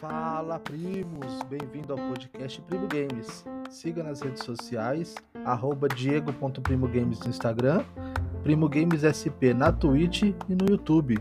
[0.00, 1.40] Fala, primos!
[1.44, 3.44] Bem-vindo ao podcast Primo Games.
[3.70, 5.14] Siga nas redes sociais,
[5.94, 7.84] diego.primogames no Instagram,
[8.42, 11.16] Primo Games SP na Twitch e no YouTube.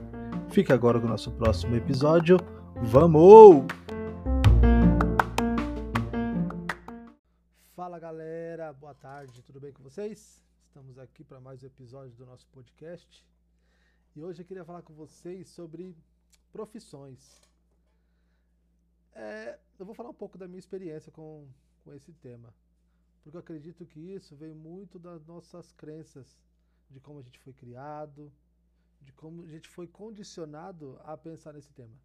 [0.49, 2.37] Fique agora com o nosso próximo episódio.
[2.81, 3.67] Vamos!
[7.75, 10.41] Fala galera, boa tarde, tudo bem com vocês?
[10.65, 13.23] Estamos aqui para mais um episódio do nosso podcast
[14.15, 15.95] e hoje eu queria falar com vocês sobre
[16.51, 17.49] profissões.
[19.13, 21.47] É, eu vou falar um pouco da minha experiência com,
[21.83, 22.53] com esse tema,
[23.23, 26.37] porque eu acredito que isso vem muito das nossas crenças,
[26.89, 28.31] de como a gente foi criado,
[29.01, 31.95] de como a gente foi condicionado a pensar nesse tema.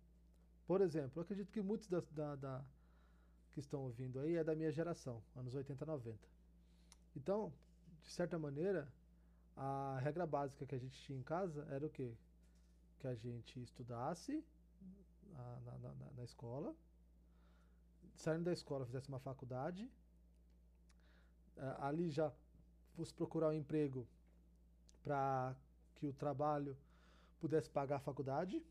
[0.66, 2.64] Por exemplo, eu acredito que muitos da, da, da
[3.52, 6.18] que estão ouvindo aí é da minha geração, anos 80, 90.
[7.16, 7.52] Então,
[8.02, 8.86] de certa maneira,
[9.56, 12.12] a regra básica que a gente tinha em casa era o quê?
[12.98, 14.44] Que a gente estudasse
[15.32, 16.74] na, na, na, na escola,
[18.14, 19.90] saindo da escola fizesse uma faculdade,
[21.56, 22.30] uh, ali já
[22.94, 24.06] fosse procurar um emprego
[25.02, 25.54] para
[25.96, 26.76] que o trabalho
[27.40, 28.62] pudesse pagar a faculdade.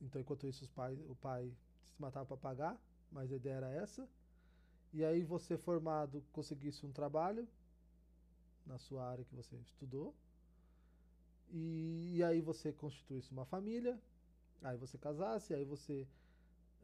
[0.00, 1.52] Então, enquanto isso, pai, o pai
[1.84, 2.78] se matava para pagar,
[3.10, 4.08] mas a ideia era essa.
[4.92, 7.48] E aí, você formado conseguisse um trabalho
[8.66, 10.14] na sua área que você estudou.
[11.50, 13.98] E, e aí, você constituísse uma família.
[14.62, 15.54] Aí, você casasse.
[15.54, 16.06] Aí, você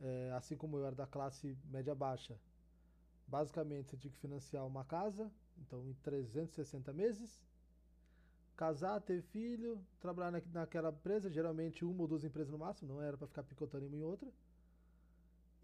[0.00, 2.36] é, assim como eu era da classe média baixa,
[3.26, 7.42] basicamente você tinha que financiar uma casa, então em 360 meses,
[8.56, 13.02] casar, ter filho, trabalhar na, naquela empresa, geralmente uma ou duas empresas no máximo, não
[13.02, 14.28] era para ficar picotando em uma em outra.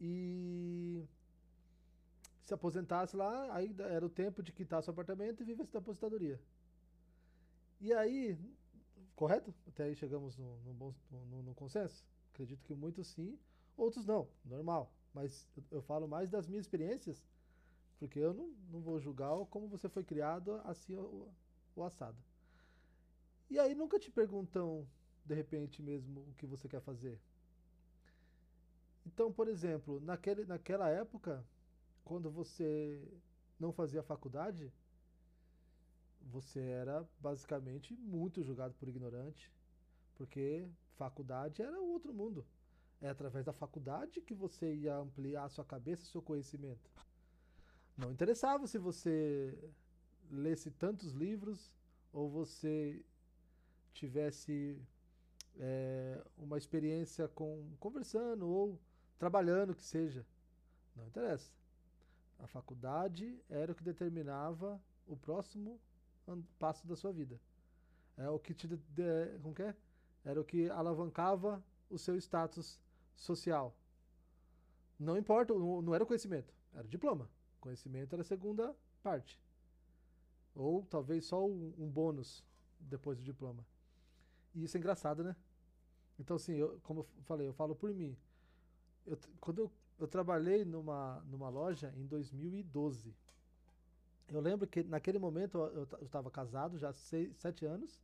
[0.00, 1.04] E
[2.44, 6.40] se aposentasse lá, aí era o tempo de quitar seu apartamento e viver da aposentadoria.
[7.80, 8.38] E aí,
[9.16, 9.54] correto?
[9.68, 12.04] Até aí chegamos no, no, no, no consenso?
[12.32, 13.38] Acredito que muitos sim,
[13.76, 14.92] Outros não, normal.
[15.12, 17.24] Mas eu, falo mais das minhas experiências,
[17.98, 21.28] porque eu não, não vou julgar como você foi criado assim o,
[21.76, 22.18] o assado.
[23.48, 24.86] E aí nunca te perguntam,
[25.24, 27.20] de repente mesmo, o que você quer fazer.
[29.06, 31.44] Então, por exemplo, naquele, naquela época,
[32.04, 33.02] quando você
[33.58, 34.72] não fazia faculdade,
[36.20, 39.50] você era basicamente muito julgado por ignorante,
[40.14, 42.44] porque faculdade era outro mundo.
[43.00, 46.90] É através da faculdade que você ia ampliar a sua cabeça, seu conhecimento.
[47.96, 49.56] Não interessava se você
[50.30, 51.72] lesse tantos livros
[52.12, 53.04] ou você
[53.92, 54.80] tivesse
[55.58, 58.78] é, uma experiência com conversando ou
[59.18, 60.24] trabalhando que seja.
[60.96, 61.50] Não interessa.
[62.44, 65.80] A faculdade era o que determinava o próximo
[66.58, 67.40] passo da sua vida.
[68.18, 69.74] É o que te de, de, como que é?
[70.22, 72.78] Era o que alavancava o seu status
[73.16, 73.74] social.
[74.98, 77.30] Não importa, não era o conhecimento, era o diploma.
[77.60, 79.40] Conhecimento era a segunda parte.
[80.54, 82.44] Ou talvez só um, um bônus
[82.78, 83.64] depois do diploma.
[84.54, 85.34] E isso é engraçado, né?
[86.18, 88.14] Então, assim, eu, como eu falei, eu falo por mim.
[89.06, 93.14] Eu, quando eu, eu trabalhei numa, numa loja em 2012,
[94.28, 98.02] eu lembro que naquele momento eu estava casado já seis, sete anos,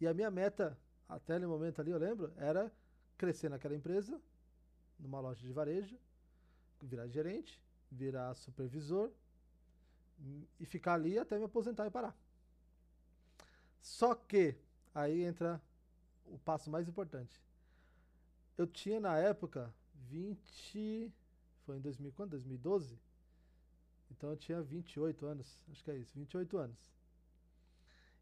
[0.00, 0.78] e a minha meta,
[1.08, 2.72] até aquele momento ali, eu lembro, era
[3.16, 4.20] crescer naquela empresa,
[4.98, 5.96] numa loja de varejo,
[6.80, 9.10] virar gerente, virar supervisor
[10.60, 12.16] e ficar ali até me aposentar e parar.
[13.80, 14.56] Só que
[14.94, 15.60] aí entra
[16.26, 17.40] o passo mais importante.
[18.56, 19.72] Eu tinha na época
[20.08, 21.12] 20.
[21.64, 22.30] Foi em 2000, quando?
[22.30, 22.98] 2012?
[24.10, 26.76] Então eu tinha 28 anos, acho que é isso, 28 anos.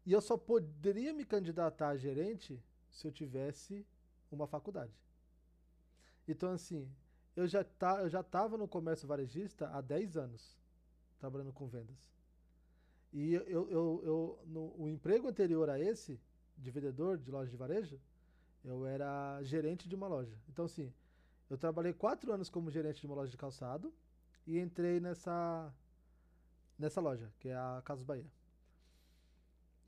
[0.05, 2.61] E eu só poderia me candidatar a gerente
[2.91, 3.85] se eu tivesse
[4.31, 4.93] uma faculdade.
[6.27, 6.89] Então, assim,
[7.35, 8.23] eu já, tá, eu já
[8.57, 10.57] no comércio varejista há 10 anos,
[11.19, 11.95] trabalhando com vendas.
[13.13, 16.19] E eu, eu, eu no, o emprego anterior a esse,
[16.57, 17.99] de vendedor de loja de varejo,
[18.63, 20.37] eu era gerente de uma loja.
[20.49, 20.91] Então, assim,
[21.49, 23.93] eu trabalhei quatro anos como gerente de uma loja de calçado
[24.45, 25.73] e entrei nessa,
[26.77, 28.25] nessa loja, que é a Casas Bahia.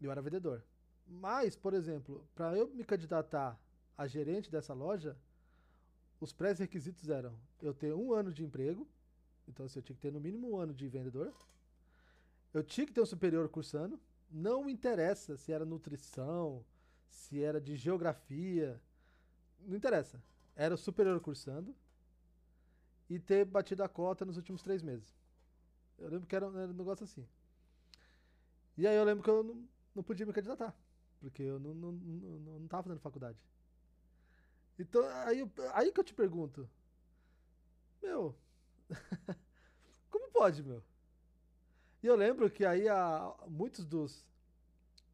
[0.01, 0.63] Eu era vendedor.
[1.07, 3.59] Mas, por exemplo, para eu me candidatar
[3.97, 5.17] a gerente dessa loja,
[6.19, 8.87] os pré-requisitos eram eu ter um ano de emprego,
[9.47, 11.33] então assim, eu tinha que ter no mínimo um ano de vendedor,
[12.53, 13.99] eu tinha que ter um superior cursando,
[14.31, 16.63] não interessa se era nutrição,
[17.09, 18.79] se era de geografia,
[19.59, 20.21] não interessa.
[20.59, 21.73] Era superior cursando
[23.09, 25.17] e ter batido a cota nos últimos três meses.
[25.97, 27.25] Eu lembro que era, era um negócio assim.
[28.77, 29.65] E aí eu lembro que eu não,
[29.95, 30.75] não podia me candidatar.
[31.21, 33.37] Porque eu não, não, não, não tava fazendo faculdade.
[34.77, 36.69] Então, aí, aí que eu te pergunto.
[38.01, 38.35] Meu,
[40.11, 40.83] como pode, meu?
[42.03, 44.25] E eu lembro que aí há, muitos dos,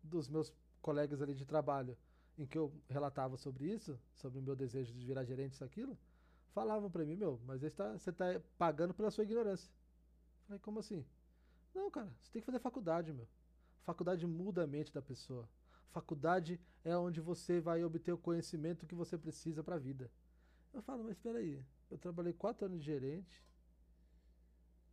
[0.02, 0.52] dos meus
[0.82, 1.96] colegas ali de trabalho,
[2.38, 5.98] em que eu relatava sobre isso, sobre o meu desejo de virar gerente, isso, aquilo,
[6.54, 9.72] falavam para mim, meu, mas você está tá pagando pela sua ignorância.
[10.48, 11.06] Falei, como assim?
[11.74, 13.28] Não, cara, você tem que fazer faculdade, meu.
[13.84, 15.48] Faculdade muda a mente da pessoa.
[15.92, 20.12] Faculdade é onde você vai obter o conhecimento que você precisa para a vida.
[20.74, 23.44] Eu falo, mas espera aí, eu trabalhei quatro anos de gerente.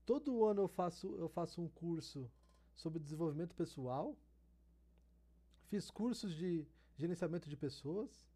[0.04, 2.30] Todo ano eu faço, eu faço um curso
[2.74, 4.16] sobre desenvolvimento pessoal.
[5.68, 6.66] Fiz cursos de
[6.96, 8.26] gerenciamento de pessoas.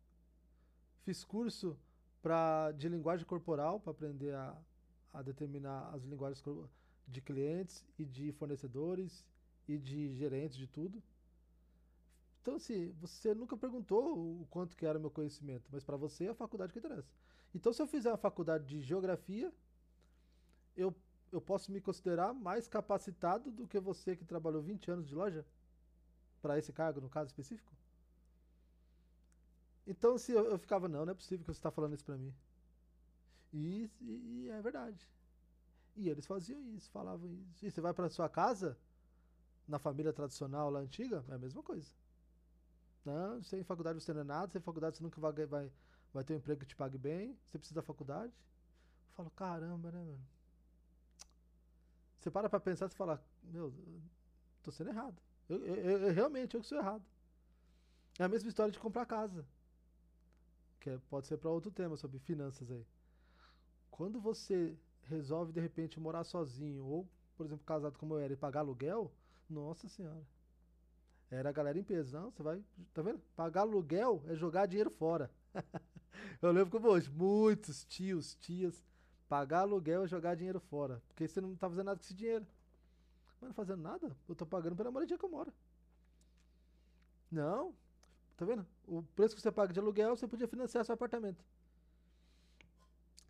[1.04, 1.76] Fiz curso
[2.22, 4.56] pra, de linguagem corporal para aprender a,
[5.12, 6.42] a determinar as linguagens
[7.06, 9.24] de clientes e de fornecedores
[9.68, 11.02] e de gerentes de tudo.
[12.42, 16.26] Então, assim, você nunca perguntou o quanto que era o meu conhecimento, mas para você
[16.26, 17.12] é a faculdade que interessa.
[17.54, 19.52] Então, se eu fizer a faculdade de geografia,
[20.76, 20.94] eu,
[21.32, 25.44] eu posso me considerar mais capacitado do que você que trabalhou 20 anos de loja?
[26.40, 27.72] Para esse cargo, no caso específico?
[29.86, 32.16] Então, se eu, eu, ficava, não, não é possível que você está falando isso para
[32.16, 32.34] mim.
[33.52, 35.08] E, e, e, é verdade.
[35.94, 37.64] E eles faziam isso, falavam isso.
[37.64, 38.76] E você vai para sua casa,
[39.66, 41.90] na família tradicional lá antiga, é a mesma coisa.
[43.04, 45.72] Não, sem faculdade você não é nada, sem faculdade você nunca vai, vai,
[46.12, 48.32] vai ter um emprego que te pague bem, você precisa da faculdade.
[49.08, 50.26] Eu falo, caramba, né, mano?
[52.18, 53.72] Você para pra pensar e fala, meu,
[54.62, 55.16] tô sendo errado.
[55.48, 57.04] Eu, eu, eu, realmente, eu que sou errado.
[58.18, 59.46] É a mesma história de comprar casa.
[60.86, 62.86] Que é, pode ser para outro tema, sobre finanças aí.
[63.90, 68.36] Quando você resolve, de repente, morar sozinho, ou, por exemplo, casado como eu era, e
[68.36, 69.10] pagar aluguel,
[69.50, 70.24] nossa senhora.
[71.28, 72.16] Era a galera em peso.
[72.16, 72.62] Não, você vai.
[72.94, 73.20] Tá vendo?
[73.34, 75.28] Pagar aluguel é jogar dinheiro fora.
[76.40, 78.80] eu lembro como hoje, muitos tios, tias.
[79.28, 81.02] Pagar aluguel é jogar dinheiro fora.
[81.08, 82.46] Porque você não tá fazendo nada com esse dinheiro.
[83.40, 84.16] Mas não fazendo nada?
[84.28, 85.52] Eu tô pagando pela moradia que eu moro.
[87.28, 87.74] Não.
[88.36, 88.66] Tá vendo?
[88.86, 91.42] O preço que você paga de aluguel, você podia financiar seu apartamento.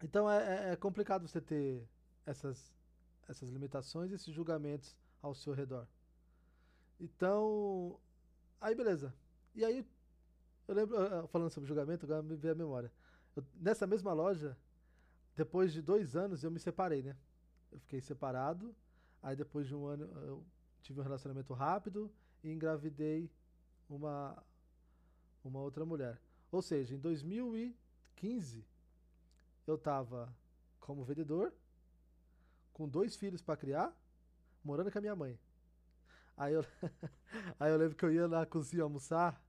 [0.03, 1.88] Então é, é, é complicado você ter
[2.25, 2.75] essas,
[3.29, 5.87] essas limitações, esses julgamentos ao seu redor.
[7.00, 7.99] Então,
[8.61, 9.14] aí beleza.
[9.55, 9.87] E aí,
[10.67, 12.93] eu lembro, ah, ah, falando sobre julgamento, agora me veio a memória.
[13.35, 14.56] Eu, nessa mesma loja,
[15.37, 17.17] depois de dois anos, eu me separei, né?
[17.70, 18.75] Eu fiquei separado,
[19.23, 20.44] aí depois de um ano eu
[20.82, 22.11] tive um relacionamento rápido
[22.43, 23.31] e engravidei
[23.88, 24.43] uma,
[25.46, 26.20] uma outra mulher.
[26.50, 28.64] Ou seja, em 2015,
[29.66, 30.34] eu tava
[30.81, 31.52] como vendedor,
[32.72, 33.94] com dois filhos para criar,
[34.62, 35.38] morando com a minha mãe.
[36.37, 36.64] Aí eu,
[37.58, 39.40] aí eu lembro que eu ia na cozinha almoçar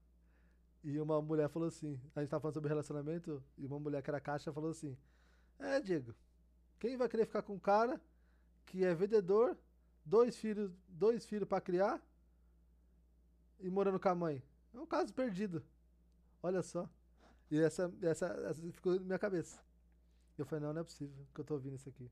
[0.83, 4.09] e uma mulher falou assim: a gente tava falando sobre relacionamento e uma mulher que
[4.09, 4.97] era caixa falou assim:
[5.59, 6.15] É, Diego,
[6.79, 8.01] quem vai querer ficar com um cara
[8.65, 9.57] que é vendedor,
[10.05, 12.01] dois filhos, dois filhos para criar
[13.59, 14.41] e morando com a mãe?
[14.73, 15.63] É um caso perdido.
[16.41, 16.89] Olha só.
[17.49, 19.59] E essa, essa, essa ficou na minha cabeça.
[20.37, 22.11] Eu falei, não, não é possível que eu tô ouvindo isso aqui.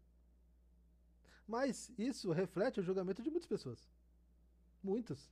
[1.47, 3.87] Mas isso reflete o julgamento de muitas pessoas.
[4.83, 5.29] Muitos.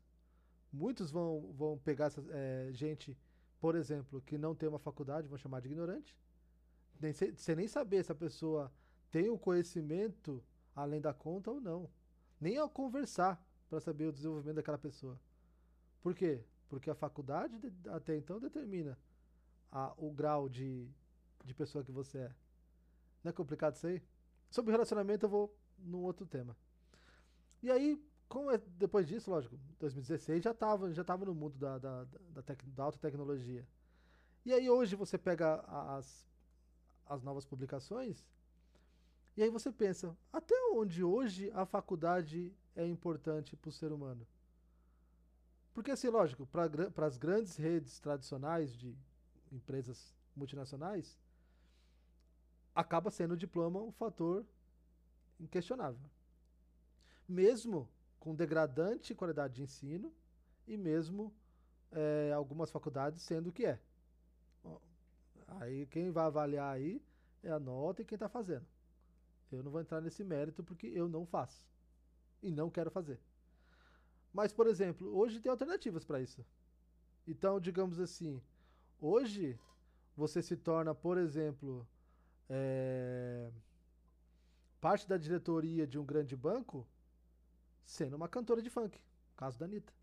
[0.72, 3.18] Muitos vão, vão pegar essa, é, gente,
[3.60, 6.18] por exemplo, que não tem uma faculdade, vão chamar de ignorante.
[7.00, 8.72] Nem, sem nem saber se a pessoa
[9.10, 10.44] tem o um conhecimento
[10.76, 11.90] além da conta ou não.
[12.40, 15.20] Nem ao conversar para saber o desenvolvimento daquela pessoa.
[16.02, 16.44] Por quê?
[16.70, 17.56] Porque a faculdade
[17.90, 18.98] até então determina
[19.72, 20.88] a, o grau de,
[21.44, 22.32] de pessoa que você é.
[23.24, 24.02] Não é complicado isso aí?
[24.50, 26.56] Sobre relacionamento eu vou num outro tema.
[27.62, 31.78] E aí, como é, depois disso, lógico, 2016 já estava já tava no mundo da,
[31.78, 33.68] da, da, tec, da alta tecnologia.
[34.46, 36.28] E aí hoje você pega as,
[37.06, 38.26] as novas publicações
[39.36, 44.28] e aí você pensa, até onde hoje a faculdade é importante para o ser humano?
[45.74, 48.96] Porque assim, lógico, para as grandes redes tradicionais de
[49.52, 51.20] empresas multinacionais,
[52.76, 54.46] acaba sendo o diploma um fator
[55.40, 56.10] inquestionável.
[57.28, 57.90] Mesmo
[58.20, 60.14] com degradante qualidade de ensino
[60.68, 61.34] e mesmo
[61.92, 63.80] é, algumas faculdades sendo o que é.
[65.60, 67.02] Aí quem vai avaliar aí
[67.44, 68.66] é a nota e quem está fazendo.
[69.52, 71.68] Eu não vou entrar nesse mérito porque eu não faço
[72.42, 73.20] e não quero fazer.
[74.34, 76.44] Mas, por exemplo, hoje tem alternativas para isso.
[77.28, 78.42] Então, digamos assim,
[79.00, 79.60] hoje
[80.18, 81.88] você se torna, por exemplo,
[82.50, 83.52] é,
[84.82, 86.86] parte da diretoria de um grande banco
[87.86, 89.00] sendo uma cantora de funk.
[89.38, 89.94] Caso da Anitta.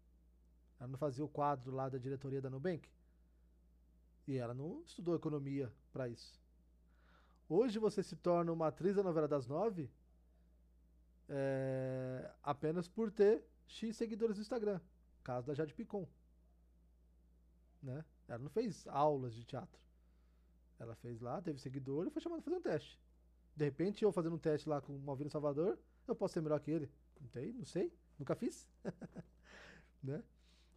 [0.78, 2.88] Ela não fazia o quadro lá da diretoria da Nubank?
[4.26, 6.40] E ela não estudou economia para isso.
[7.48, 9.90] Hoje você se torna uma atriz da novela das nove
[11.28, 14.80] é, apenas por ter X seguidores no Instagram.
[15.22, 16.06] Caso da Jade Picon.
[17.82, 18.04] Né?
[18.26, 19.80] Ela não fez aulas de teatro.
[20.78, 22.98] Ela fez lá, teve seguidor e foi chamada a fazer um teste.
[23.54, 26.58] De repente, eu fazendo um teste lá com o Malvino Salvador, eu posso ser melhor
[26.60, 26.90] que ele.
[27.20, 28.68] Não tem, não sei, nunca fiz.
[30.02, 30.22] né?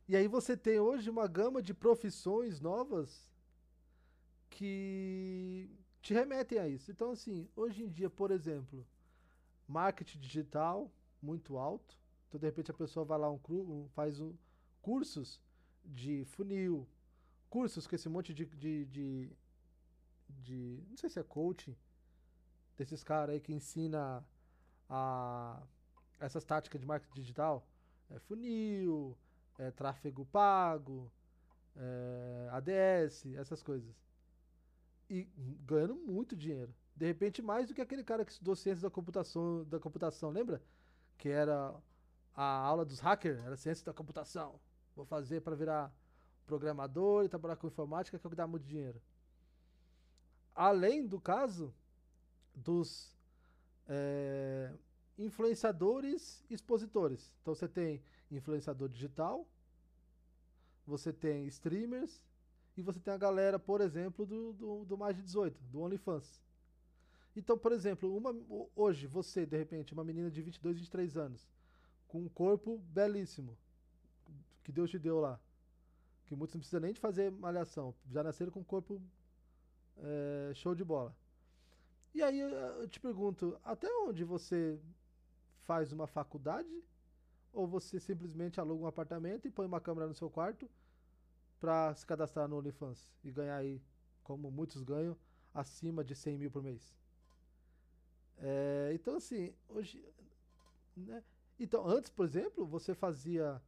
[0.07, 3.29] E aí você tem hoje uma gama de profissões novas
[4.49, 5.69] que
[6.01, 6.91] te remetem a isso.
[6.91, 8.85] Então, assim, hoje em dia, por exemplo,
[9.67, 12.02] marketing digital muito alto.
[12.33, 14.33] Então, de repente, a pessoa vai lá, um, faz um,
[14.81, 15.39] cursos
[15.85, 16.87] de funil,
[17.47, 19.31] cursos com esse monte de, de, de,
[20.27, 21.75] de não sei se é coaching,
[22.75, 24.25] desses caras aí que ensina
[24.89, 25.61] a,
[26.19, 27.67] essas táticas de marketing digital.
[28.09, 29.15] É funil,
[29.59, 31.11] é tráfego pago,
[31.75, 33.95] é ADS, essas coisas.
[35.07, 35.27] E
[35.67, 36.73] ganhando muito dinheiro.
[36.95, 40.63] De repente, mais do que aquele cara que estudou ciências da computação, da computação, lembra?
[41.15, 41.79] Que era
[42.35, 44.59] a aula dos hackers, era ciência da computação.
[44.95, 45.93] Vou fazer para virar
[46.45, 49.01] programador e trabalhar com informática, que é o que dá muito dinheiro.
[50.55, 51.73] Além do caso
[52.53, 53.15] dos
[53.87, 54.71] é,
[55.17, 57.33] influenciadores expositores.
[57.41, 59.47] Então você tem influenciador digital,
[60.85, 62.21] você tem streamers
[62.75, 66.41] e você tem a galera, por exemplo, do, do, do mais de 18, do OnlyFans.
[67.35, 68.35] Então, por exemplo, uma,
[68.75, 71.47] hoje você, de repente, uma menina de 22, 23 anos,
[72.13, 73.57] com um corpo belíssimo,
[74.63, 75.39] que Deus te deu lá,
[76.27, 79.01] que muitos não precisam nem de fazer malhação, já nasceram com um corpo
[79.97, 81.15] é, show de bola.
[82.13, 84.79] E aí eu te pergunto, até onde você
[85.65, 86.83] faz uma faculdade
[87.51, 90.69] ou você simplesmente aluga um apartamento e põe uma câmera no seu quarto
[91.59, 93.81] para se cadastrar no OnlyFans e ganhar aí,
[94.23, 95.17] como muitos ganham,
[95.51, 96.95] acima de 100 mil por mês?
[98.37, 100.05] É, então, assim, hoje.
[100.95, 101.23] Né?
[101.59, 103.61] Então, antes, por exemplo, você fazia.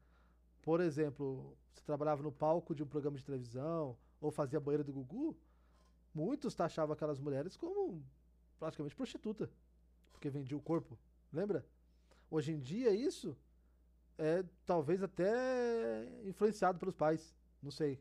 [0.62, 4.94] Por exemplo, você trabalhava no palco de um programa de televisão ou fazia banheira do
[4.94, 5.36] Gugu.
[6.14, 8.04] Muitos taxavam aquelas mulheres como
[8.58, 9.50] praticamente prostituta,
[10.12, 10.98] porque vendia o corpo.
[11.32, 11.66] Lembra?
[12.32, 13.38] Hoje em dia, isso
[14.18, 17.36] é talvez até influenciado pelos pais.
[17.62, 18.00] Não sei.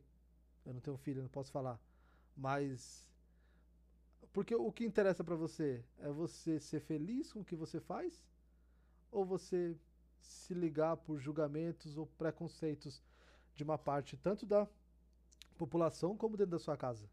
[0.64, 1.78] Eu não tenho filho, não posso falar.
[2.36, 3.06] Mas
[4.32, 8.20] porque o que interessa para você é você ser feliz com o que você faz
[9.14, 9.78] ou você
[10.20, 13.00] se ligar por julgamentos ou preconceitos
[13.54, 14.68] de uma parte tanto da
[15.56, 17.08] população como dentro da sua casa.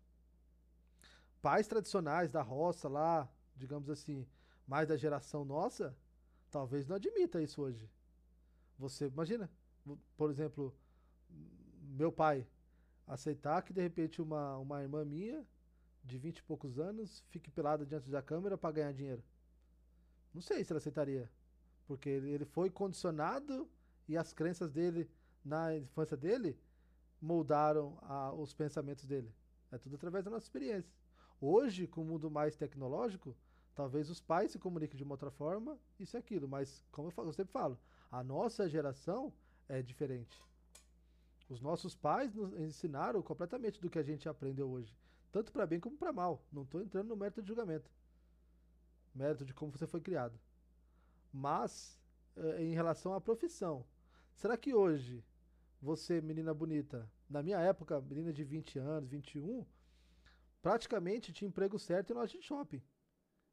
[1.42, 4.28] Pais tradicionais da roça lá, digamos assim,
[4.68, 5.96] mais da geração nossa,
[6.50, 7.90] talvez não admita isso hoje.
[8.80, 9.50] Você imagina,
[10.18, 10.76] por exemplo,
[11.82, 12.48] meu pai
[13.06, 15.46] aceitar que de repente uma, uma irmã minha
[16.04, 19.24] de 20 e poucos anos fique pelada diante da câmera para ganhar dinheiro.
[20.34, 21.30] Não sei se ela aceitaria.
[21.88, 23.70] Porque ele foi condicionado
[24.08, 25.10] e as crenças dele
[25.44, 26.58] na infância dele
[27.22, 29.34] moldaram a, os pensamentos dele.
[29.72, 30.94] É tudo através da nossa experiência.
[31.40, 33.36] Hoje, com o mundo mais tecnológico,
[33.76, 36.48] talvez os pais se comuniquem de uma outra forma, isso e aquilo.
[36.48, 37.78] Mas, como eu, falo, eu sempre falo,
[38.12, 39.34] a nossa geração
[39.68, 40.44] é diferente.
[41.50, 44.96] Os nossos pais nos ensinaram completamente do que a gente aprendeu hoje
[45.32, 46.44] tanto para bem como para mal.
[46.52, 47.90] Não estou entrando no mérito de julgamento.
[49.16, 50.38] Mérito de como você foi criado.
[51.32, 52.00] Mas,
[52.36, 53.86] eh, em relação à profissão,
[54.36, 55.24] será que hoje,
[55.82, 59.66] você, menina bonita, na minha época, menina de 20 anos, 21,
[60.62, 62.84] praticamente tinha emprego certo em loja de shopping.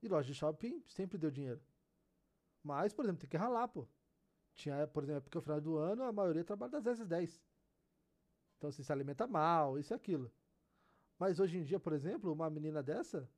[0.02, 1.60] E loja de shopping sempre deu dinheiro.
[2.62, 3.86] Mas, por exemplo, tem que ralar, pô.
[4.54, 7.42] Tinha, por exemplo, porque no final do ano a maioria trabalha das 10 às 10.
[8.56, 10.30] Então, você se alimenta mal, isso e aquilo.
[11.18, 13.28] Mas hoje em dia, por exemplo, uma menina dessa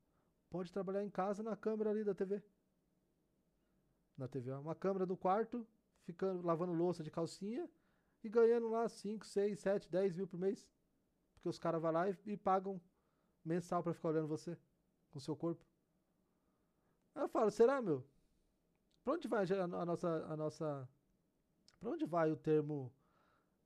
[0.49, 2.43] pode trabalhar em casa na câmera ali da TV.
[4.17, 5.65] Na TV, uma câmera no quarto,
[6.03, 7.69] ficando lavando louça de calcinha
[8.23, 10.67] e ganhando lá 5, 6, 7, 10 mil por mês.
[11.33, 12.79] Porque os caras vão lá e, e, pagam
[13.43, 14.57] mensal para ficar olhando você
[15.09, 15.65] com seu corpo.
[17.15, 18.05] Aí eu falo, será, meu?
[19.03, 20.25] Pra onde vai a, a nossa.
[20.27, 20.89] A nossa
[21.79, 22.93] pra onde vai o termo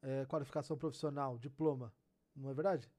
[0.01, 1.93] é, qualificação profissional, diploma?
[2.33, 2.89] Não é verdade?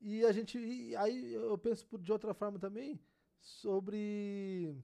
[0.00, 0.58] E a gente.
[0.58, 3.00] E aí eu penso de outra forma também
[3.40, 4.76] sobre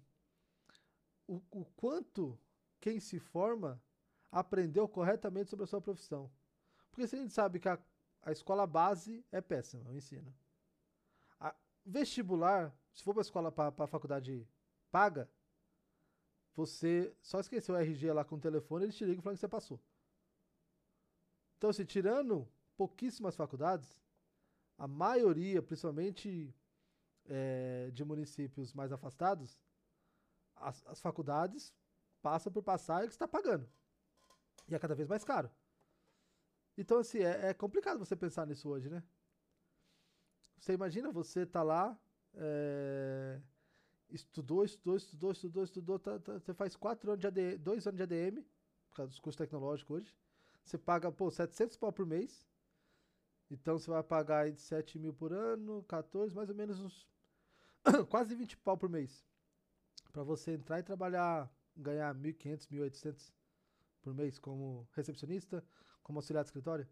[1.32, 2.38] o, o quanto
[2.80, 3.82] quem se forma
[4.30, 6.30] aprendeu corretamente sobre a sua profissão.
[6.90, 7.78] Porque se a gente sabe que a,
[8.22, 10.34] a escola base é péssima, o ensino.
[11.40, 14.46] A vestibular, se for para a escola, para a faculdade
[14.90, 15.30] paga,
[16.54, 19.48] você só esqueceu o RG lá com o telefone, eles te ligam falando que você
[19.48, 19.80] passou.
[21.56, 22.46] Então, assim, tirando
[22.76, 24.02] pouquíssimas faculdades,
[24.76, 26.54] a maioria, principalmente
[27.26, 29.58] é, de municípios mais afastados,
[30.62, 31.72] as, as faculdades
[32.20, 33.68] passam por passar e que está pagando.
[34.68, 35.50] E é cada vez mais caro.
[36.76, 39.02] Então, assim, é, é, complicado você pensar nisso hoje, né?
[40.58, 41.98] Você imagina, você tá lá,
[42.34, 43.40] é,
[44.08, 47.96] estudou, estudou, estudou, estudou, estudou, tá, tá, você faz quatro anos de ADM, dois anos
[47.96, 48.42] de ADM,
[48.88, 50.16] por causa dos cursos tecnológicos hoje.
[50.64, 52.46] Você paga, pô, 700 pau por mês.
[53.50, 57.06] Então você vai pagar aí de 7 mil por ano, 14, mais ou menos uns
[58.08, 59.26] quase 20 pau por mês.
[60.12, 63.32] Para você entrar e trabalhar, ganhar 1.500, 1.800
[64.02, 65.64] por mês como recepcionista,
[66.02, 66.86] como auxiliar de escritório.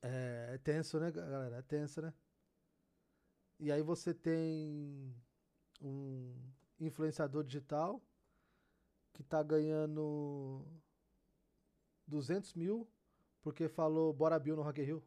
[0.00, 1.56] É, é tenso, né, galera?
[1.56, 2.12] É tenso, né?
[3.58, 5.14] E aí você tem
[5.80, 6.34] um
[6.80, 8.02] influenciador digital
[9.12, 10.66] que tá ganhando
[12.06, 12.88] 200 mil
[13.42, 15.02] porque falou Bora Bill no Rock Rio.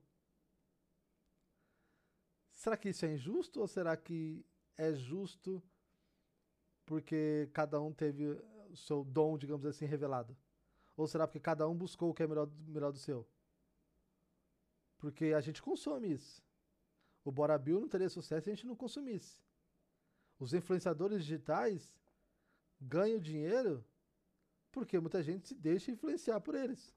[2.54, 4.46] Será que isso é injusto ou será que
[4.78, 5.62] é justo
[6.86, 8.27] porque cada um teve
[8.70, 10.36] o seu dom, digamos assim, revelado?
[10.96, 13.27] Ou será porque cada um buscou o que é melhor, melhor do seu?
[14.98, 16.44] Porque a gente consome isso.
[17.24, 19.42] O Bora Bill não teria sucesso se a gente não consumisse.
[20.39, 21.96] Os influenciadores digitais
[22.80, 23.84] ganham dinheiro
[24.72, 26.94] porque muita gente se deixa influenciar por eles.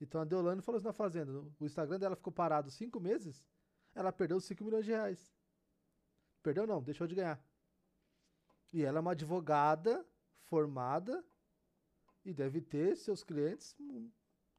[0.00, 1.32] Então a Deolane falou isso na Fazenda.
[1.58, 3.44] O Instagram dela ficou parado cinco meses,
[3.94, 5.34] ela perdeu 5 milhões de reais.
[6.42, 7.42] Perdeu não, deixou de ganhar.
[8.76, 10.06] E ela é uma advogada
[10.50, 11.24] formada
[12.22, 13.74] e deve ter seus clientes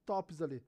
[0.07, 0.65] tops ali.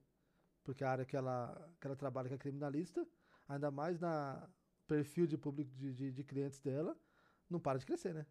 [0.62, 3.04] Porque a área que ela, que ela trabalha, que é criminalista,
[3.48, 4.48] ainda mais na
[4.86, 6.96] perfil de público de, de, de clientes dela,
[7.48, 8.24] não para de crescer, né?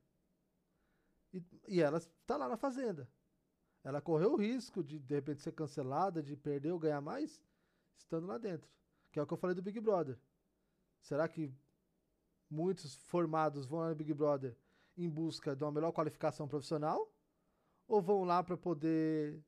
[1.33, 3.05] E, e ela está lá na fazenda.
[3.83, 7.43] Ela correu o risco de de repente ser cancelada, de perder ou ganhar mais,
[7.97, 8.71] estando lá dentro.
[9.11, 10.17] Que é o que eu falei do Big Brother.
[11.01, 11.53] Será que
[12.49, 14.55] muitos formados vão lá no Big Brother
[15.03, 17.11] em busca de uma melhor qualificação profissional?
[17.89, 19.43] ou vão lá para poder,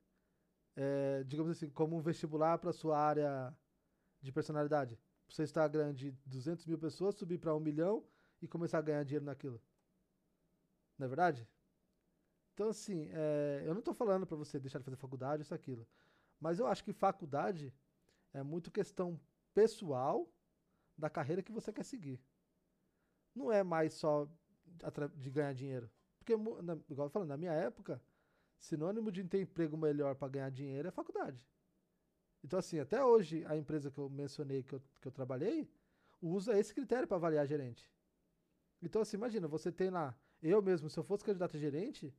[0.75, 3.55] é, digamos assim, como um vestibular para sua área
[4.19, 4.99] de personalidade?
[5.29, 8.03] Você está grande 200 mil pessoas, subir para um milhão
[8.41, 9.61] e começar a ganhar dinheiro naquilo.
[10.97, 11.47] Não é verdade?
[12.53, 15.87] Então, assim, é, eu não estou falando para você deixar de fazer faculdade, isso, aquilo.
[16.39, 17.71] Mas eu acho que faculdade
[18.33, 19.21] é muito questão
[19.53, 20.27] pessoal
[20.97, 22.19] da carreira que você quer seguir.
[23.35, 24.27] Não é mais só
[25.15, 25.89] de ganhar dinheiro.
[26.17, 28.01] Porque, igual eu falando, na minha época,
[28.61, 31.43] Sinônimo de ter emprego melhor para ganhar dinheiro é faculdade.
[32.43, 35.67] Então, assim, até hoje, a empresa que eu mencionei que eu, que eu trabalhei
[36.21, 37.91] usa esse critério para avaliar gerente.
[38.79, 42.13] Então, assim, imagina, você tem lá, eu mesmo, se eu fosse candidato a gerente,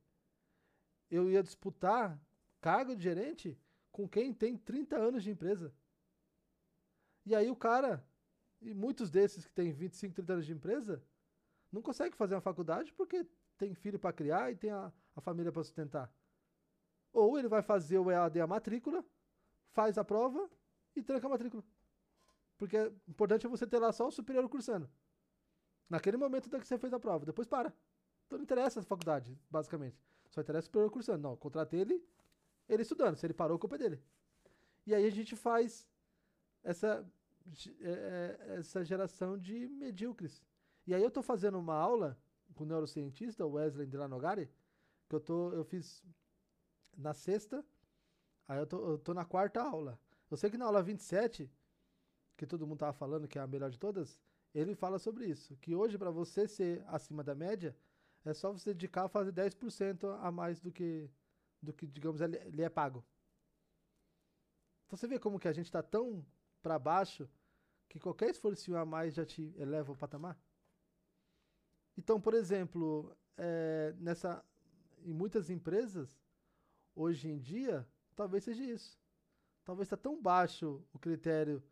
[1.09, 2.21] eu ia disputar
[2.59, 3.57] cargo de gerente
[3.89, 5.73] com quem tem 30 anos de empresa.
[7.25, 8.05] E aí o cara,
[8.61, 11.01] e muitos desses que têm 25, 30 anos de empresa,
[11.73, 13.25] não consegue fazer uma faculdade porque
[13.57, 16.13] tem filho para criar e tem a, a família para sustentar.
[17.11, 19.03] Ou ele vai fazer o EAD a matrícula,
[19.71, 20.49] faz a prova
[20.95, 21.63] e tranca a matrícula.
[22.57, 24.89] Porque o importante é você ter lá só o superior cursando.
[25.89, 27.25] Naquele momento da que você fez a prova.
[27.25, 27.73] Depois para.
[28.27, 30.01] Então não interessa a faculdade, basicamente.
[30.29, 31.21] Só interessa o superior cursando.
[31.21, 32.03] Não, contratei ele,
[32.69, 33.15] ele estudando.
[33.15, 34.03] Se ele parou, a culpa é dele.
[34.85, 35.87] E aí a gente faz
[36.63, 37.05] essa,
[37.81, 40.41] é, é, essa geração de medíocres.
[40.85, 42.17] E aí eu estou fazendo uma aula
[42.53, 44.49] com o neurocientista, Wesley Delanogari,
[45.09, 46.03] que eu, tô, eu fiz
[46.97, 47.65] na sexta,
[48.47, 49.99] aí eu tô, eu tô na quarta aula.
[50.29, 51.49] Eu sei que na aula 27,
[52.35, 54.19] que todo mundo tava falando que é a melhor de todas,
[54.53, 55.55] ele fala sobre isso.
[55.57, 57.75] Que hoje, para você ser acima da média,
[58.25, 61.09] é só você dedicar a fazer 10% a mais do que,
[61.61, 63.03] do que digamos, ele é pago.
[64.85, 66.25] Então você vê como que a gente está tão
[66.61, 67.27] para baixo
[67.89, 70.37] que qualquer esforço a mais já te eleva o patamar?
[71.97, 74.43] Então, por exemplo, é, nessa,
[75.03, 76.19] em muitas empresas,
[76.95, 78.99] hoje em dia, talvez seja isso.
[79.63, 81.63] Talvez está tão baixo o critério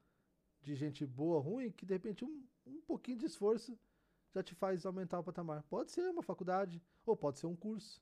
[0.62, 3.77] de gente boa ruim que de repente um, um pouquinho de esforço
[4.34, 5.63] já te faz aumentar o patamar.
[5.63, 8.01] Pode ser uma faculdade ou pode ser um curso.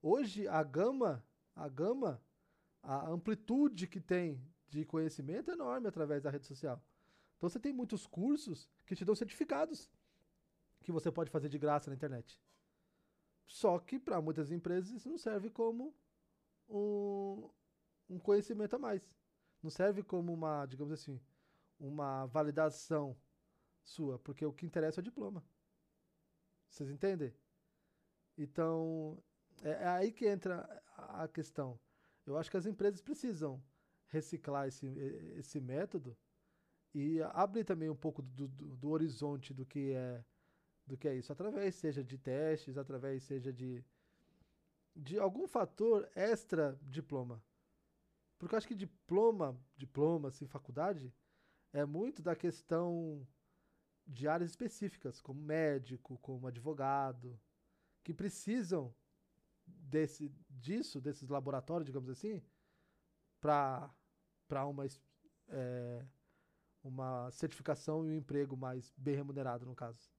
[0.00, 2.22] Hoje a gama, a gama,
[2.82, 6.80] a amplitude que tem de conhecimento é enorme através da rede social.
[7.36, 9.90] Então você tem muitos cursos que te dão certificados
[10.88, 12.40] que você pode fazer de graça na internet.
[13.46, 15.94] Só que para muitas empresas isso não serve como
[16.66, 17.50] um,
[18.08, 19.02] um conhecimento a mais.
[19.62, 21.20] Não serve como uma, digamos assim,
[21.78, 23.14] uma validação
[23.82, 25.44] sua, porque o que interessa é o diploma.
[26.70, 27.34] Vocês entendem?
[28.38, 29.22] Então,
[29.62, 31.78] é, é aí que entra a questão.
[32.24, 33.62] Eu acho que as empresas precisam
[34.06, 34.86] reciclar esse,
[35.36, 36.16] esse método
[36.94, 40.24] e abrir também um pouco do, do, do, horizonte do que é
[40.88, 43.84] do que é isso, através seja de testes, através seja de
[44.98, 47.40] de algum fator extra diploma.
[48.36, 51.12] Porque eu acho que diploma, diploma, assim, faculdade,
[51.72, 53.26] é muito da questão
[54.06, 57.38] de áreas específicas, como médico, como advogado,
[58.02, 58.92] que precisam
[59.66, 62.42] desse, disso, desses laboratórios, digamos assim,
[63.40, 63.92] para
[64.66, 64.84] uma,
[65.48, 66.04] é,
[66.82, 70.10] uma certificação e um emprego mais bem remunerado, no caso.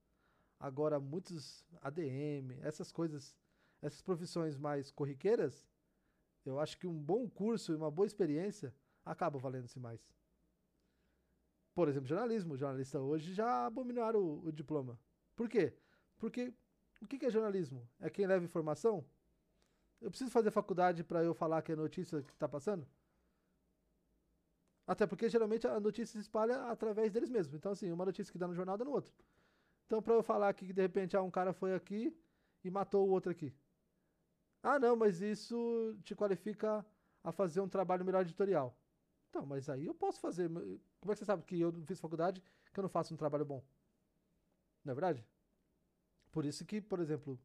[0.59, 3.35] Agora, muitos ADM, essas coisas,
[3.81, 5.65] essas profissões mais corriqueiras,
[6.45, 8.73] eu acho que um bom curso e uma boa experiência
[9.05, 10.01] acaba valendo-se mais.
[11.73, 12.57] Por exemplo, jornalismo.
[12.57, 14.99] Jornalista hoje já abominaram o, o diploma.
[15.35, 15.73] Por quê?
[16.17, 16.53] Porque
[17.01, 17.87] o que é jornalismo?
[17.99, 19.05] É quem leva informação?
[20.01, 22.85] Eu preciso fazer faculdade para eu falar que é notícia que está passando?
[24.85, 27.55] Até porque geralmente a notícia se espalha através deles mesmos.
[27.55, 29.13] Então, assim, uma notícia que dá no jornal dá no outro.
[29.89, 32.15] Então, para eu falar que de repente ah, um cara foi aqui
[32.63, 33.51] e matou o outro aqui.
[34.61, 36.85] Ah, não, mas isso te qualifica
[37.23, 38.77] a fazer um trabalho melhor editorial.
[39.31, 40.47] Então, mas aí eu posso fazer.
[40.47, 43.17] Como é que você sabe que eu não fiz faculdade que eu não faço um
[43.17, 43.63] trabalho bom?
[44.85, 45.25] Não é verdade?
[46.31, 47.39] Por isso que, por exemplo,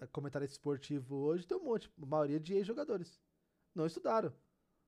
[0.00, 3.20] é, comentário esportivo hoje tem um monte, a maioria de ex-jogadores.
[3.72, 4.34] Não estudaram.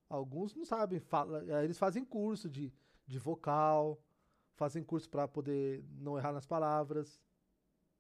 [0.08, 2.72] Alguns não sabem, fala, eles fazem curso de,
[3.06, 4.02] de vocal,
[4.54, 7.20] fazem curso para poder não errar nas palavras.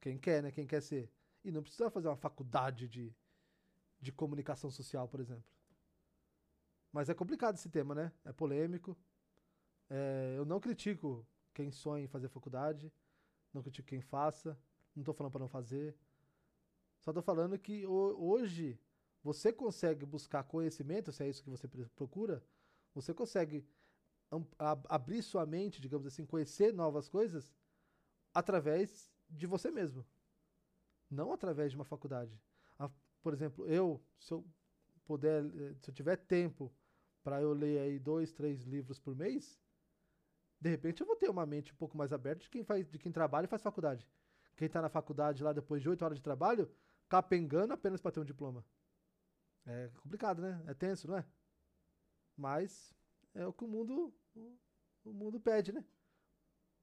[0.00, 0.50] Quem quer, né?
[0.50, 1.10] Quem quer ser.
[1.44, 3.14] E não precisa fazer uma faculdade de,
[4.00, 5.44] de comunicação social, por exemplo.
[6.92, 8.12] Mas é complicado esse tema, né?
[8.24, 8.96] É polêmico.
[9.88, 12.92] É, eu não critico quem sonha em fazer faculdade.
[13.52, 14.58] Não critico quem faça.
[14.94, 15.96] Não tô falando para não fazer.
[17.00, 18.78] Só tô falando que hoje
[19.22, 22.42] você consegue buscar conhecimento, se é isso que você procura,
[22.94, 23.66] você consegue
[24.88, 27.52] abrir sua mente, digamos assim, conhecer novas coisas
[28.32, 30.06] através de você mesmo.
[31.10, 32.40] Não através de uma faculdade.
[33.22, 34.46] Por exemplo, eu, se eu
[35.04, 36.72] puder, eh, se eu tiver tempo
[37.22, 39.60] para eu ler aí dois, três livros por mês,
[40.60, 42.98] de repente eu vou ter uma mente um pouco mais aberta de quem faz, de
[42.98, 44.06] quem trabalha e faz faculdade.
[44.56, 46.70] Quem está na faculdade lá depois de oito horas de trabalho,
[47.08, 48.64] capengando apenas para ter um diploma.
[49.66, 50.62] É complicado, né?
[50.66, 51.24] É tenso, não é?
[52.36, 52.94] Mas
[53.34, 54.14] é o que o mundo
[55.04, 55.84] o mundo pede, né?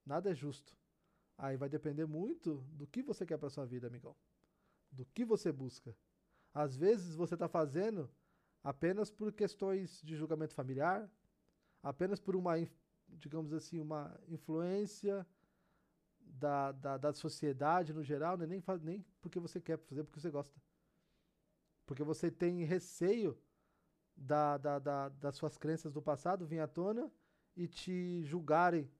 [0.04, 0.76] Nada é justo.
[1.36, 4.16] Aí vai depender muito do que você quer para sua vida, amigão.
[4.90, 5.96] Do que você busca.
[6.52, 8.10] Às vezes você está fazendo
[8.64, 11.10] apenas por questões de julgamento familiar,
[11.82, 12.54] apenas por uma,
[13.08, 15.26] digamos assim, uma influência
[16.18, 18.46] da, da, da sociedade no geral, né?
[18.46, 20.60] nem, nem porque você quer fazer, porque você gosta.
[21.86, 23.38] Porque você tem receio
[24.16, 27.10] da, da, da, das suas crenças do passado vir à tona
[27.56, 28.90] e te julgarem,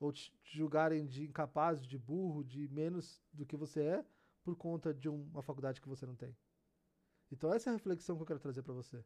[0.00, 4.04] ou te julgarem de incapaz, de burro, de menos do que você é,
[4.42, 6.36] por conta de uma faculdade que você não tem.
[7.30, 9.04] Então essa é a reflexão que eu quero trazer para você.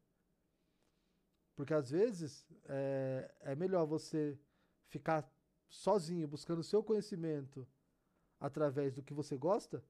[1.55, 4.39] Porque às vezes é, é melhor você
[4.89, 5.29] ficar
[5.69, 7.67] sozinho, buscando seu conhecimento
[8.39, 9.83] através do que você gosta,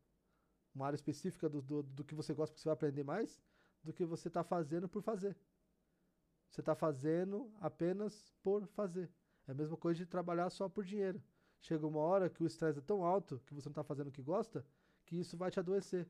[0.75, 3.43] uma área específica do, do, do que você gosta, porque você vai aprender mais,
[3.83, 5.37] do que você está fazendo por fazer.
[6.53, 9.11] Você está fazendo apenas por fazer.
[9.49, 11.21] É a mesma coisa de trabalhar só por dinheiro.
[11.61, 14.13] Chega uma hora que o estresse é tão alto que você não está fazendo o
[14.13, 14.65] que gosta,
[15.05, 16.09] que isso vai te adoecer.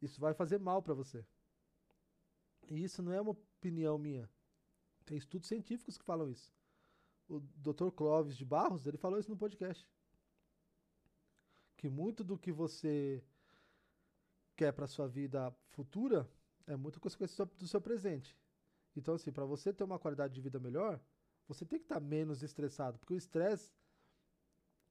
[0.00, 1.26] Isso vai fazer mal para você.
[2.70, 4.30] E isso não é uma opinião minha.
[5.04, 6.54] Tem estudos científicos que falam isso
[7.28, 7.90] o Dr.
[7.90, 9.86] Clóvis de Barros, ele falou isso no podcast.
[11.76, 13.22] Que muito do que você
[14.56, 16.28] quer para sua vida futura
[16.66, 18.36] é muito consequência do seu presente.
[18.96, 21.00] Então, assim, para você ter uma qualidade de vida melhor,
[21.46, 23.72] você tem que estar tá menos estressado, porque o estresse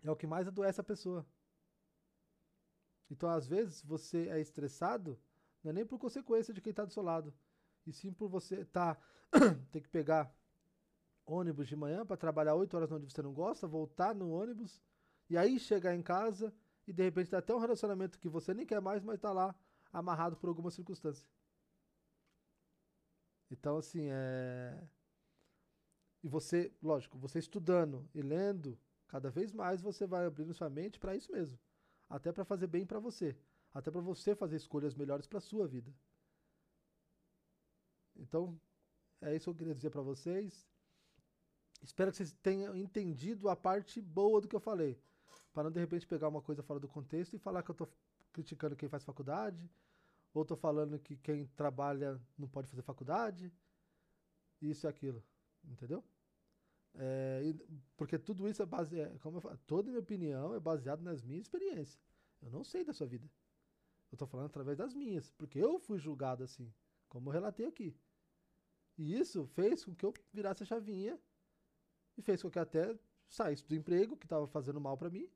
[0.04, 1.26] é o que mais adoece a pessoa.
[3.10, 5.20] Então, às vezes, você é estressado,
[5.64, 7.34] não é nem por consequência de quem está do seu lado,
[7.86, 8.98] e sim por você tá,
[9.72, 10.34] ter que pegar
[11.26, 14.82] ônibus de manhã para trabalhar 8 horas onde você não gosta, voltar no ônibus
[15.30, 16.54] e aí chegar em casa
[16.86, 19.56] e de repente tá até um relacionamento que você nem quer mais, mas tá lá
[19.92, 21.26] amarrado por alguma circunstância.
[23.54, 24.84] Então assim, é
[26.24, 30.98] e você, lógico, você estudando e lendo, cada vez mais você vai abrindo sua mente
[30.98, 31.60] para isso mesmo,
[32.10, 33.36] até para fazer bem para você,
[33.74, 35.94] até para você fazer escolhas melhores para sua vida.
[38.16, 38.58] Então,
[39.20, 40.66] é isso que eu queria dizer para vocês.
[41.82, 44.98] Espero que vocês tenham entendido a parte boa do que eu falei.
[45.52, 47.90] Para não de repente pegar uma coisa fora do contexto e falar que eu estou
[48.32, 49.70] criticando quem faz faculdade,
[50.34, 53.54] ou estou falando que quem trabalha não pode fazer faculdade,
[54.62, 55.24] isso e aquilo.
[55.64, 56.04] Entendeu?
[56.96, 57.42] É,
[57.96, 61.44] porque tudo isso é baseado, como eu falo, toda minha opinião é baseada nas minhas
[61.44, 62.00] experiências.
[62.42, 63.30] Eu não sei da sua vida.
[64.12, 66.72] Eu tô falando através das minhas, porque eu fui julgado assim,
[67.08, 67.96] como eu relatei aqui.
[68.98, 71.20] E isso fez com que eu virasse a chavinha
[72.16, 72.96] e fez com que até
[73.28, 75.28] saísse do emprego que estava fazendo mal pra mim,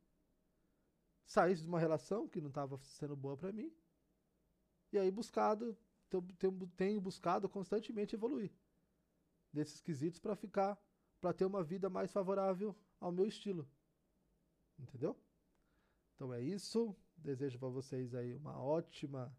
[1.25, 3.73] saísse de uma relação que não estava sendo boa pra mim,
[4.91, 5.77] e aí buscado,
[6.77, 8.51] tenho, buscado constantemente evoluir
[9.51, 10.79] nesses quesitos pra ficar,
[11.19, 13.67] pra ter uma vida mais favorável ao meu estilo.
[14.79, 15.17] Entendeu?
[16.15, 16.95] Então é isso.
[17.17, 19.35] Desejo pra vocês aí uma ótima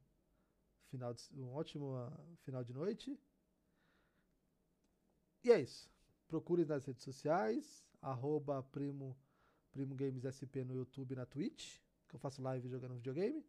[0.89, 3.19] final de, um ótimo ah, final de noite.
[5.45, 5.89] E é isso.
[6.27, 9.17] Procure nas redes sociais, arroba primo,
[9.71, 13.45] primo Games SP no YouTube e na Twitch, que eu faço live jogando videogame.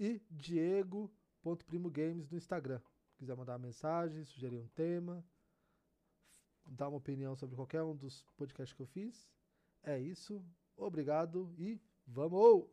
[0.00, 2.80] E Diego.primogames no Instagram.
[3.10, 5.22] Se quiser mandar uma mensagem, sugerir um tema,
[6.66, 9.30] dar uma opinião sobre qualquer um dos podcasts que eu fiz.
[9.82, 10.42] É isso.
[10.74, 12.66] Obrigado e vamos!